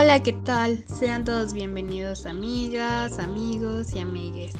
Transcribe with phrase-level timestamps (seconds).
[0.00, 0.84] Hola, ¿qué tal?
[0.86, 4.52] Sean todos bienvenidos amigas, amigos y amigues.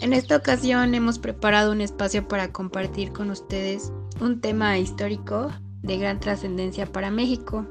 [0.00, 5.52] En esta ocasión hemos preparado un espacio para compartir con ustedes un tema histórico
[5.82, 7.64] de gran trascendencia para México.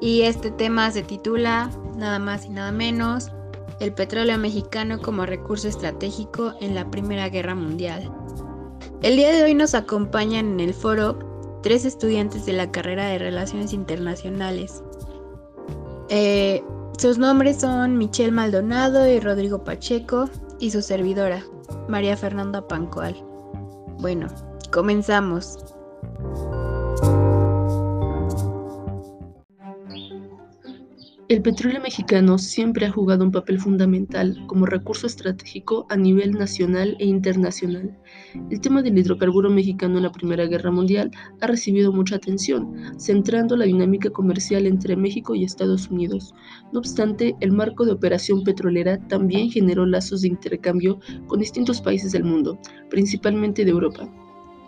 [0.00, 3.30] Y este tema se titula nada más y nada menos
[3.78, 8.12] El petróleo mexicano como recurso estratégico en la Primera Guerra Mundial.
[9.00, 13.18] El día de hoy nos acompañan en el foro tres estudiantes de la carrera de
[13.18, 14.82] Relaciones Internacionales.
[16.08, 16.62] Eh,
[16.98, 21.44] sus nombres son Michelle Maldonado y Rodrigo Pacheco y su servidora,
[21.88, 23.14] María Fernanda Pancoal.
[23.98, 24.26] Bueno,
[24.72, 25.58] comenzamos.
[31.28, 36.96] El petróleo mexicano siempre ha jugado un papel fundamental como recurso estratégico a nivel nacional
[37.00, 37.98] e internacional.
[38.50, 41.10] El tema del hidrocarburo mexicano en la Primera Guerra Mundial
[41.42, 46.34] ha recibido mucha atención, centrando la dinámica comercial entre México y Estados Unidos.
[46.72, 52.12] No obstante, el marco de operación petrolera también generó lazos de intercambio con distintos países
[52.12, 54.08] del mundo, principalmente de Europa.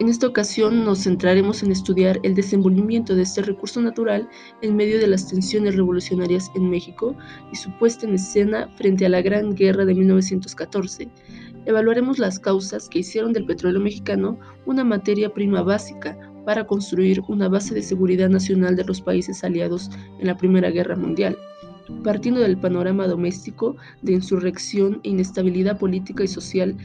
[0.01, 4.27] En esta ocasión nos centraremos en estudiar el desenvolvimiento de este recurso natural
[4.63, 7.15] en medio de las tensiones revolucionarias en México
[7.53, 11.07] y su puesta en escena frente a la Gran Guerra de 1914.
[11.67, 17.51] Evaluaremos las causas que hicieron del petróleo mexicano una materia prima básica para construir una
[17.51, 21.37] base de seguridad nacional de los países aliados en la Primera Guerra Mundial
[22.05, 26.77] partiendo del panorama doméstico de insurrección e inestabilidad política y social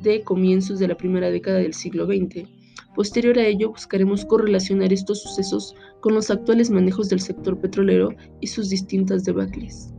[0.00, 2.61] de comienzos de la primera década del siglo XX.
[2.94, 8.46] Posterior a ello, buscaremos correlacionar estos sucesos con los actuales manejos del sector petrolero y
[8.46, 9.92] sus distintas debacles.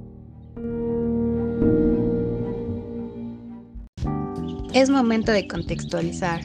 [4.74, 6.42] Es momento de contextualizar.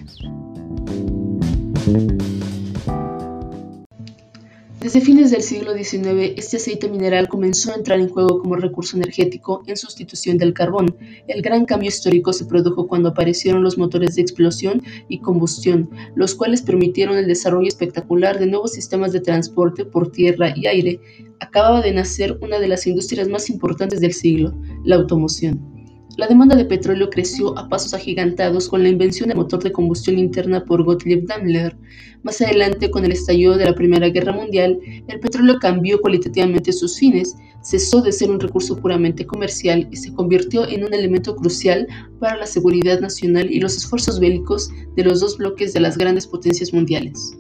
[4.89, 8.97] Desde fines del siglo XIX, este aceite mineral comenzó a entrar en juego como recurso
[8.97, 10.97] energético en sustitución del carbón.
[11.27, 16.35] El gran cambio histórico se produjo cuando aparecieron los motores de explosión y combustión, los
[16.35, 21.01] cuales permitieron el desarrollo espectacular de nuevos sistemas de transporte por tierra y aire.
[21.39, 24.55] Acababa de nacer una de las industrias más importantes del siglo,
[24.87, 25.78] la automoción.
[26.19, 30.19] La demanda de petróleo creció a pasos agigantados con la invención del motor de combustión
[30.19, 31.77] interna por Gottlieb Daimler.
[32.25, 36.99] Más adelante, con el estallido de la Primera Guerra Mundial, el petróleo cambió cualitativamente sus
[36.99, 41.87] fines, cesó de ser un recurso puramente comercial y se convirtió en un elemento crucial
[42.19, 46.27] para la seguridad nacional y los esfuerzos bélicos de los dos bloques de las grandes
[46.27, 47.39] potencias mundiales.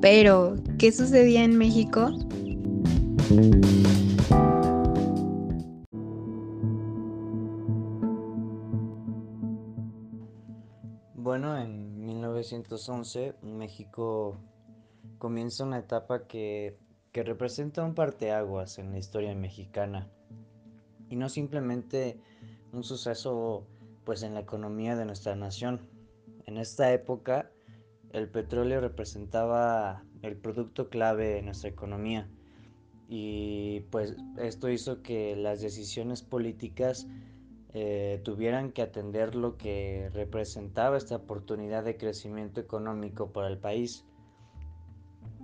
[0.00, 2.10] Pero, ¿qué sucedía en México?
[11.14, 14.38] Bueno, en 1911 México
[15.18, 16.76] comienza una etapa que,
[17.12, 20.10] que representa un parteaguas en la historia mexicana
[21.08, 22.18] y no simplemente
[22.72, 23.68] un suceso
[24.04, 25.88] pues en la economía de nuestra nación.
[26.46, 27.52] En esta época
[28.10, 32.28] el petróleo representaba el producto clave en nuestra economía
[33.14, 37.06] y pues esto hizo que las decisiones políticas
[37.74, 44.06] eh, tuvieran que atender lo que representaba esta oportunidad de crecimiento económico para el país.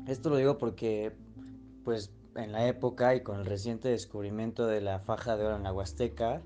[0.07, 1.13] Esto lo digo porque
[1.85, 5.65] pues en la época y con el reciente descubrimiento de la faja de oro en
[5.65, 6.41] la Huasteca,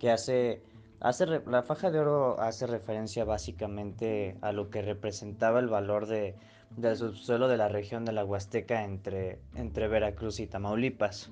[0.00, 0.64] que hace,
[0.98, 6.34] hace la faja de oro hace referencia básicamente a lo que representaba el valor de
[6.76, 11.30] del subsuelo de la región de la Huasteca entre, entre Veracruz y Tamaulipas.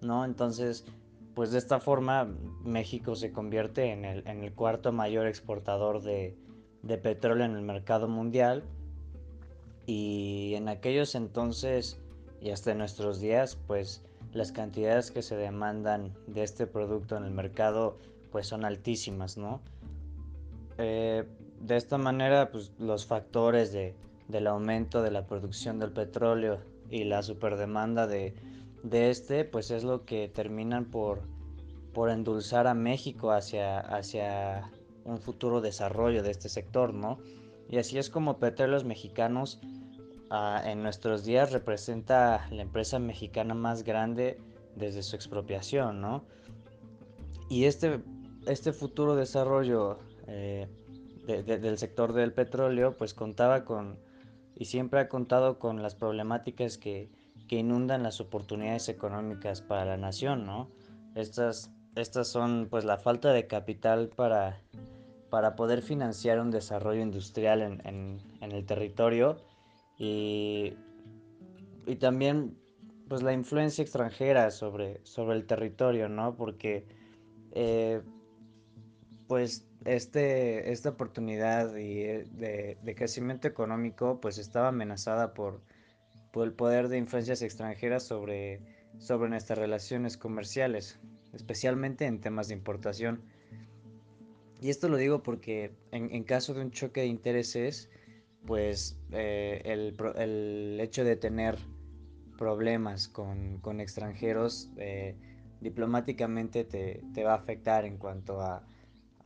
[0.00, 0.24] ¿no?
[0.24, 0.84] Entonces,
[1.34, 2.24] pues de esta forma
[2.64, 6.36] México se convierte en el, en el cuarto mayor exportador de,
[6.82, 8.64] de, petróleo en el mercado mundial
[9.86, 11.98] y en aquellos entonces
[12.40, 17.30] y hasta nuestros días pues las cantidades que se demandan de este producto en el
[17.30, 17.98] mercado
[18.30, 19.60] pues son altísimas, ¿no?
[20.78, 21.24] Eh,
[21.60, 23.94] de esta manera pues los factores de,
[24.28, 26.60] del aumento de la producción del petróleo
[26.90, 28.34] y la superdemanda de,
[28.82, 31.22] de este, pues es lo que terminan por,
[31.92, 34.70] por endulzar a México hacia, hacia
[35.04, 37.18] un futuro desarrollo de este sector, ¿no?
[37.68, 39.60] Y así es como Petróleos Mexicanos
[40.30, 44.38] ah, en nuestros días representa la empresa mexicana más grande
[44.76, 46.24] desde su expropiación, ¿no?
[47.48, 48.00] Y este,
[48.46, 50.68] este futuro desarrollo eh,
[51.26, 53.98] del sector del petróleo, pues contaba con
[54.56, 57.10] y siempre ha contado con las problemáticas que,
[57.48, 60.70] que inundan las oportunidades económicas para la nación, ¿no?
[61.14, 64.60] Estas, estas son pues la falta de capital para,
[65.30, 69.38] para poder financiar un desarrollo industrial en, en, en el territorio
[69.98, 70.74] y,
[71.86, 72.56] y también
[73.08, 76.34] pues la influencia extranjera sobre, sobre el territorio, ¿no?
[76.34, 76.86] Porque
[77.50, 78.00] eh,
[79.26, 85.60] pues este, esta oportunidad eh, de, crecimiento económico pues estaba amenazada por,
[86.30, 88.60] por, el poder de influencias extranjeras sobre,
[88.98, 90.98] sobre nuestras relaciones comerciales,
[91.32, 93.22] especialmente en temas de importación.
[94.60, 97.90] Y esto lo digo porque en, caso de un choque de intereses,
[98.46, 101.58] pues eh, el, el, hecho de tener
[102.38, 105.16] problemas con, con extranjeros eh,
[105.60, 108.64] diplomáticamente te, te, va a afectar en cuanto a,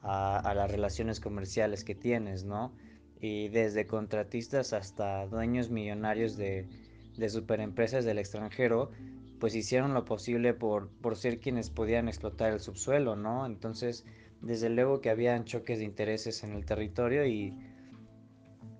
[0.08, 2.72] a, las relaciones comerciales que tienes, ¿no?
[3.20, 6.68] Y desde contratistas hasta dueños millonarios de,
[7.16, 8.92] de superempresas del extranjero,
[9.40, 13.46] pues hicieron lo posible por, por ser quienes podían explotar el subsuelo, ¿no?
[13.46, 14.04] Entonces,
[14.40, 17.52] desde luego que habían choques de intereses en el territorio y,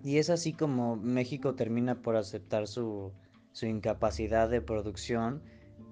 [0.05, 3.13] y es así como México termina por aceptar su,
[3.51, 5.43] su incapacidad de producción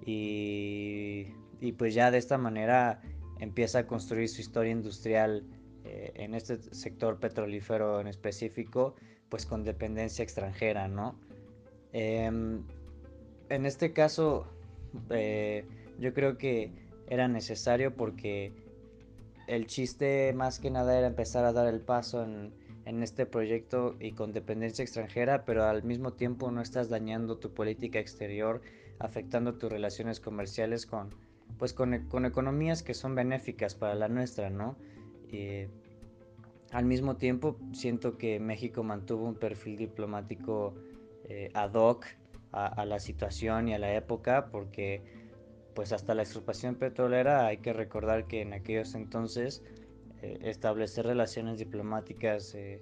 [0.05, 1.27] y,
[1.59, 3.01] y, pues ya de esta manera
[3.39, 5.43] empieza a construir su historia industrial
[5.83, 8.95] eh, en este sector petrolífero en específico,
[9.29, 11.19] pues con dependencia extranjera, ¿no?
[11.93, 12.63] Em,
[13.49, 14.47] en este caso,
[15.09, 15.65] eh,
[15.99, 16.71] yo creo que
[17.07, 18.53] era necesario porque
[19.47, 22.51] el chiste más que nada era empezar a dar el paso en,
[22.85, 27.53] en este proyecto y con dependencia extranjera, pero al mismo tiempo no estás dañando tu
[27.53, 28.61] política exterior,
[28.99, 31.13] afectando tus relaciones comerciales con,
[31.57, 34.77] pues con, economías que son benéficas para la nuestra, ¿no?
[36.71, 40.75] al mismo tiempo siento que México mantuvo un perfil diplomático
[41.23, 42.05] eh, ad hoc
[42.51, 45.01] a, la situación y a la época porque
[45.73, 49.63] pues hasta la expropiación petrolera hay que recordar que en aquellos entonces
[50.21, 52.81] eh, establecer relaciones diplomáticas eh,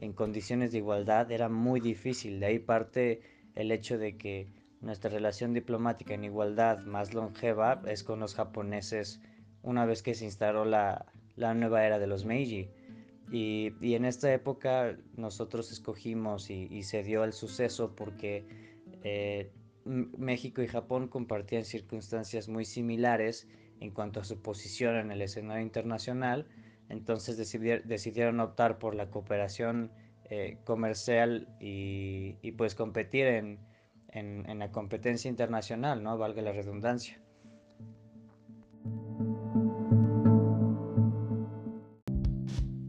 [0.00, 2.40] en condiciones de igualdad era muy difícil.
[2.40, 3.22] De ahí parte
[3.54, 4.48] el hecho de que
[4.84, 9.20] nuestra relación diplomática en igualdad más longeva es con los japoneses
[9.62, 12.68] una vez que se instaló la, nueva era de los Meiji.
[13.32, 18.46] Y, en esta época nosotros escogimos y, se dio el suceso porque
[19.02, 19.50] eh,
[19.84, 23.48] México y Japón compartían circunstancias muy similares
[23.80, 26.46] en cuanto a su posición en el escenario internacional,
[26.88, 29.90] entonces decidieron optar por la cooperación
[30.30, 33.58] eh, comercial y, y, pues competir en,
[34.14, 36.16] en, la competencia internacional, ¿no?
[36.16, 37.20] Valga la redundancia.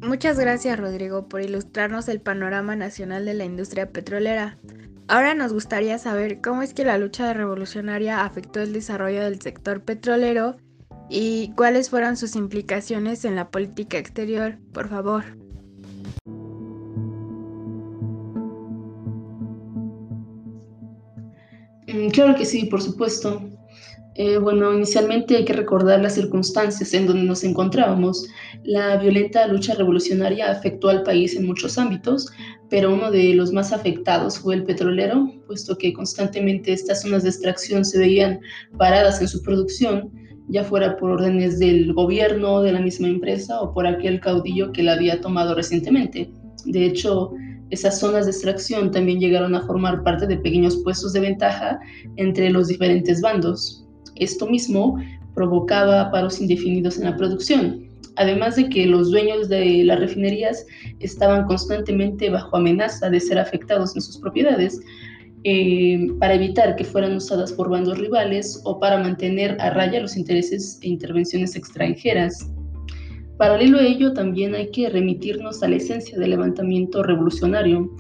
[0.02, 4.58] Muchas gracias Rodrigo por ilustrarnos el panorama nacional de la industria petrolera.
[5.08, 9.84] Ahora nos gustaría saber cómo es que la lucha revolucionaria afectó el desarrollo del sector
[9.84, 10.58] petrolero
[11.10, 15.45] y cuáles fueron sus implicaciones en la política exterior, por favor.
[22.12, 23.42] Claro que sí, por supuesto.
[24.18, 28.26] Eh, bueno, inicialmente hay que recordar las circunstancias en donde nos encontrábamos.
[28.64, 32.32] La violenta lucha revolucionaria afectó al país en muchos ámbitos,
[32.70, 37.30] pero uno de los más afectados fue el petrolero, puesto que constantemente estas zonas de
[37.30, 38.40] extracción se veían
[38.78, 40.10] paradas en su producción,
[40.48, 44.84] ya fuera por órdenes del gobierno, de la misma empresa o por aquel caudillo que
[44.84, 46.32] la había tomado recientemente.
[46.66, 47.34] De hecho,
[47.72, 51.80] esas zonas de extracción también llegaron a formar parte de pequeños puestos de ventaja
[52.18, 53.86] entre los diferentes bandos.
[54.16, 55.00] Esto mismo
[55.34, 60.66] provocaba paros indefinidos en la producción, además de que los dueños de las refinerías
[61.00, 64.80] estaban constantemente bajo amenaza de ser afectados en sus propiedades
[65.44, 70.16] eh, para evitar que fueran usadas por bandos rivales o para mantener a raya los
[70.18, 72.50] intereses e intervenciones extranjeras.
[73.38, 77.92] Paralelo a ello, también hay que remitirnos a la esencia del levantamiento revolucionario.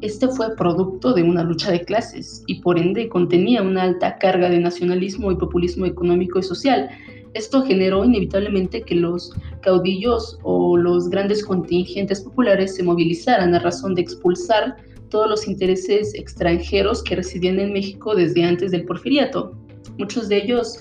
[0.00, 4.48] Este fue producto de una lucha de clases y por ende contenía una alta carga
[4.48, 6.88] de nacionalismo y populismo económico y social.
[7.34, 13.96] Esto generó inevitablemente que los caudillos o los grandes contingentes populares se movilizaran a razón
[13.96, 14.76] de expulsar
[15.08, 19.52] todos los intereses extranjeros que residían en México desde antes del porfiriato.
[19.98, 20.78] Muchos de ellos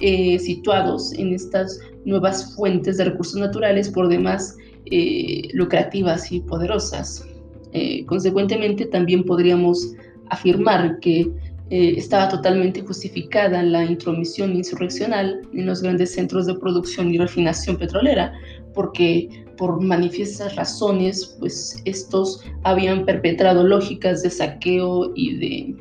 [0.00, 7.26] eh, situados en estas nuevas fuentes de recursos naturales por demás eh, lucrativas y poderosas.
[7.72, 9.94] Eh, consecuentemente, también podríamos
[10.30, 11.30] afirmar que
[11.70, 18.32] estaba totalmente justificada la intromisión insurreccional en los grandes centros de producción y refinación petrolera,
[18.72, 25.76] porque por manifiestas razones, pues estos habían perpetrado lógicas de saqueo y de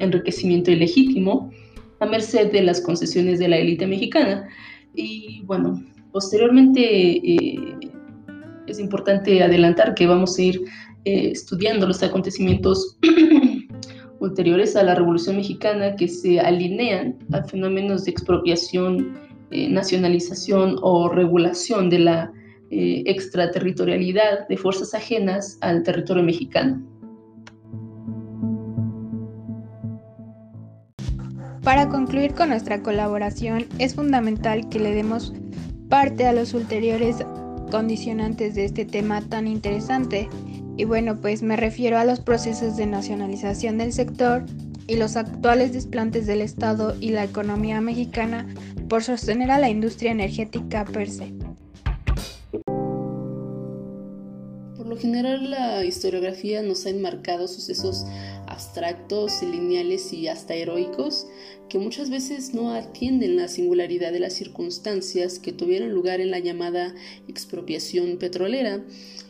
[0.00, 1.52] enriquecimiento ilegítimo,
[2.00, 4.48] a merced de las concesiones de la élite mexicana.
[4.94, 7.76] Y bueno, posteriormente eh,
[8.66, 10.60] es importante adelantar que vamos a ir
[11.04, 12.98] eh, estudiando los acontecimientos
[14.20, 19.18] ulteriores a la Revolución Mexicana que se alinean a fenómenos de expropiación,
[19.50, 22.32] eh, nacionalización o regulación de la
[22.70, 26.82] extraterritorialidad de fuerzas ajenas al territorio mexicano.
[31.68, 35.34] Para concluir con nuestra colaboración, es fundamental que le demos
[35.90, 37.16] parte a los ulteriores
[37.70, 40.30] condicionantes de este tema tan interesante.
[40.78, 44.46] Y bueno, pues me refiero a los procesos de nacionalización del sector
[44.86, 48.46] y los actuales desplantes del Estado y la economía mexicana
[48.88, 51.34] por sostener a la industria energética per se.
[54.74, 58.06] Por lo general la historiografía nos ha enmarcado sucesos
[58.58, 61.28] abstractos, lineales y hasta heroicos
[61.68, 66.40] que muchas veces no atienden la singularidad de las circunstancias que tuvieron lugar en la
[66.40, 66.92] llamada
[67.28, 68.84] expropiación petrolera.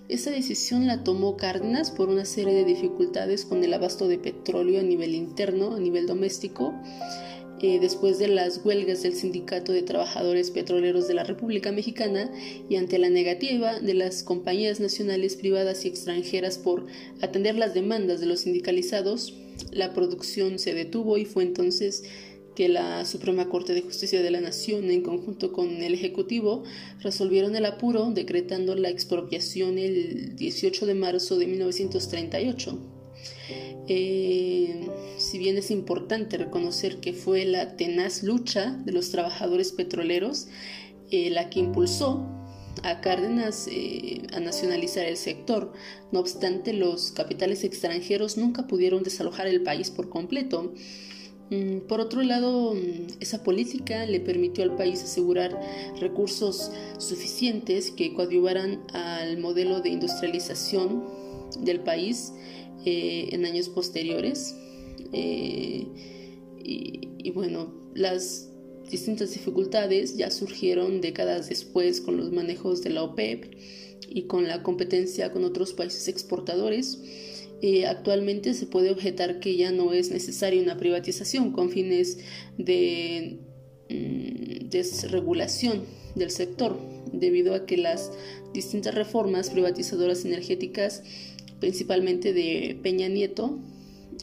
[0.09, 4.81] Esa decisión la tomó Cárdenas por una serie de dificultades con el abasto de petróleo
[4.81, 6.73] a nivel interno, a nivel doméstico,
[7.61, 12.31] eh, después de las huelgas del Sindicato de Trabajadores Petroleros de la República Mexicana
[12.69, 16.87] y ante la negativa de las compañías nacionales privadas y extranjeras por
[17.21, 19.35] atender las demandas de los sindicalizados,
[19.73, 22.05] la producción se detuvo y fue entonces
[22.55, 26.65] que la Suprema Corte de Justicia de la Nación, en conjunto con el Ejecutivo,
[27.01, 32.79] resolvieron el apuro decretando la expropiación el 18 de marzo de 1938.
[33.91, 40.49] Eh, si bien es importante reconocer que fue la tenaz lucha de los trabajadores petroleros
[41.11, 42.27] eh, la que impulsó
[42.83, 45.73] a Cárdenas eh, a nacionalizar el sector.
[46.13, 50.75] No obstante, los capitales extranjeros nunca pudieron desalojar el país por completo.
[51.51, 55.59] Mm, por otro lado, mm, esa política le permitió al país asegurar
[55.99, 61.05] recursos suficientes que coadyuvaran al modelo de industrialización
[61.61, 62.35] del país
[62.85, 64.57] eh, en años posteriores.
[65.13, 65.87] Eh,
[66.61, 68.51] y, bueno, las
[68.91, 73.55] distintas dificultades ya surgieron décadas después con los manejos de la OPEP
[74.09, 76.99] y con la competencia con otros países exportadores
[77.61, 82.19] eh, actualmente se puede objetar que ya no es necesaria una privatización con fines
[82.57, 83.41] de
[83.91, 85.83] mm, desregulación
[86.15, 86.79] del sector,
[87.13, 88.13] debido a que las
[88.55, 91.03] distintas reformas privatizadoras energéticas,
[91.61, 93.59] principalmente de Peña Nieto,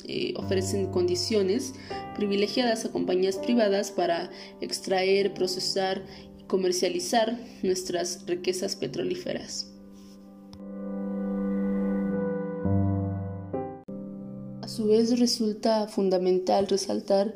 [0.07, 1.73] eh, ofrecen condiciones
[2.15, 4.29] privilegiadas a compañías privadas para
[4.61, 6.03] extraer, procesar
[6.39, 9.71] y comercializar nuestras riquezas petrolíferas.
[14.61, 17.35] A su vez resulta fundamental resaltar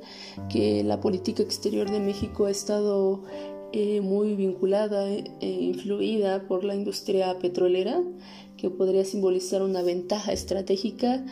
[0.49, 3.23] que la política exterior de México ha estado
[3.71, 8.01] eh, muy vinculada e influida por la industria petrolera,
[8.57, 11.25] que podría simbolizar una ventaja estratégica,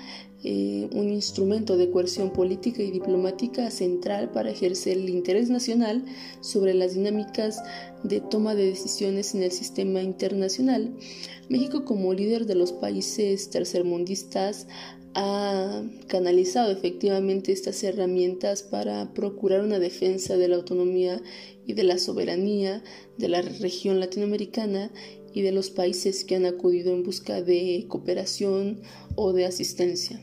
[0.44, 6.06] eh, un instrumento de coerción política y diplomática central para ejercer el interés nacional
[6.42, 7.64] sobre las dinámicas
[8.04, 10.96] de toma de decisiones en el sistema internacional.
[11.50, 14.68] México como líder de los países tercermundistas
[15.16, 21.20] ha canalizado efectivamente estas herramientas para procurar una defensa de la autonomía
[21.66, 22.84] y de la soberanía
[23.18, 24.92] de la región latinoamericana
[25.34, 28.82] y de los países que han acudido en busca de cooperación
[29.16, 30.22] o de asistencia.